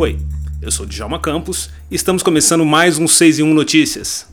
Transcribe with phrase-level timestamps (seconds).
[0.00, 0.18] Oi,
[0.62, 4.26] eu sou Djalma Campos e estamos começando mais um 6 em 1 Notícias.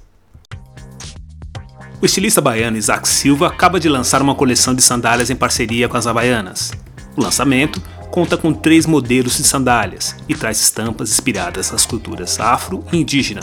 [2.01, 5.97] O estilista baiano Isaac Silva acaba de lançar uma coleção de sandálias em parceria com
[5.97, 6.71] as Havaianas.
[7.17, 12.85] O lançamento conta com três modelos de sandálias e traz estampas inspiradas nas culturas afro
[12.93, 13.41] e indígena.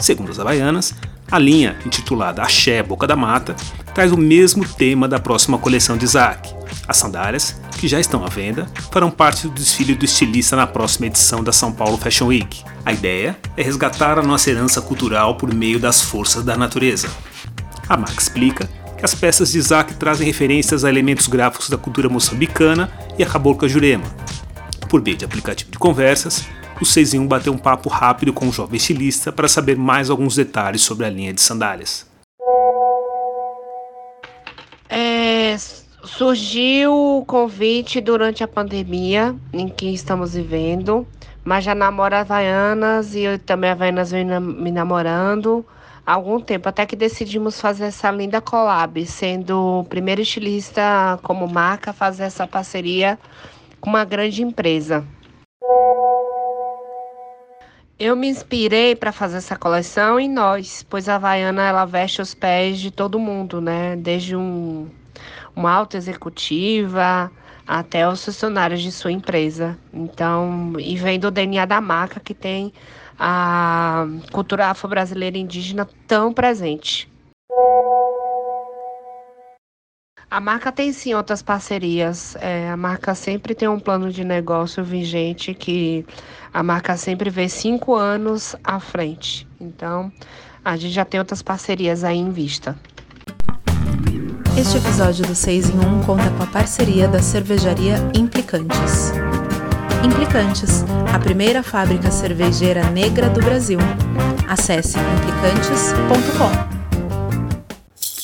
[0.00, 0.92] Segundo as Havaianas,
[1.30, 3.54] a linha, intitulada Axé Boca da Mata,
[3.94, 6.52] traz o mesmo tema da próxima coleção de Isaac.
[6.88, 11.06] As sandálias, que já estão à venda, farão parte do desfile do estilista na próxima
[11.06, 12.62] edição da São Paulo Fashion Week.
[12.84, 17.08] A ideia é resgatar a nossa herança cultural por meio das forças da natureza.
[17.88, 18.68] A marca explica
[18.98, 23.26] que as peças de Isaac trazem referências a elementos gráficos da cultura moçambicana e a
[23.26, 24.04] cabocla jurema.
[24.90, 26.44] Por meio de aplicativo de conversas,
[26.82, 30.10] o 6 em 1 bateu um papo rápido com o jovem estilista para saber mais
[30.10, 32.09] alguns detalhes sobre a linha de sandálias.
[36.20, 41.08] Surgiu o convite durante a pandemia em que estamos vivendo,
[41.42, 45.64] mas já namoro Havaianas e eu também Havaianas vem me namorando
[46.06, 51.48] há algum tempo, até que decidimos fazer essa linda collab, sendo o primeiro estilista como
[51.48, 53.18] marca fazer essa parceria
[53.80, 55.02] com uma grande empresa.
[57.98, 62.34] Eu me inspirei para fazer essa coleção em nós, pois a Havaiana ela veste os
[62.34, 63.96] pés de todo mundo, né?
[63.96, 64.86] Desde um,
[65.54, 67.30] uma alta executiva
[67.66, 69.78] até os funcionários de sua empresa.
[69.92, 72.72] Então, e vem do DNA da marca que tem
[73.18, 77.10] a cultura afro-brasileira indígena tão presente.
[80.30, 82.36] A marca tem sim outras parcerias.
[82.36, 86.06] É, a marca sempre tem um plano de negócio vigente que
[86.54, 89.46] a marca sempre vê cinco anos à frente.
[89.60, 90.12] Então,
[90.64, 92.78] a gente já tem outras parcerias aí em vista.
[94.60, 99.10] Este episódio do 6 em 1 conta com a parceria da cervejaria Implicantes.
[100.04, 100.84] Implicantes,
[101.14, 103.78] a primeira fábrica cervejeira negra do Brasil.
[104.46, 106.50] Acesse implicantes.com.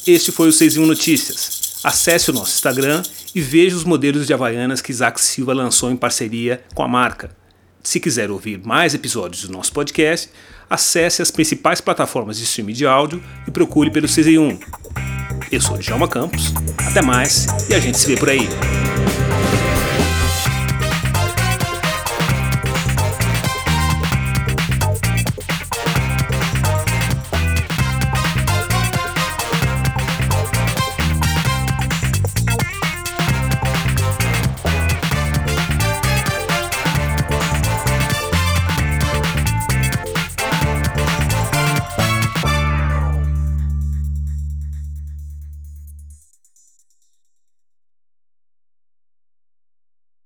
[0.07, 1.81] Este foi o 6 em 1 Notícias.
[1.83, 3.03] Acesse o nosso Instagram
[3.35, 7.31] e veja os modelos de Havaianas que Isaac Silva lançou em parceria com a marca.
[7.83, 10.29] Se quiser ouvir mais episódios do nosso podcast,
[10.69, 15.16] acesse as principais plataformas de streaming de áudio e procure pelo 6 em 1.
[15.51, 16.53] Eu sou Djalma Campos,
[16.87, 18.49] até mais e a gente se vê por aí.